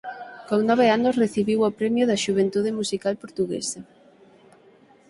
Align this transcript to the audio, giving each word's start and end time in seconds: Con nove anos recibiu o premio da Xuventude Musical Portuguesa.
Con 0.49 0.59
nove 0.69 0.85
anos 0.97 1.19
recibiu 1.23 1.59
o 1.69 1.75
premio 1.79 2.03
da 2.07 2.21
Xuventude 2.23 2.71
Musical 2.79 3.13
Portuguesa. 3.23 3.79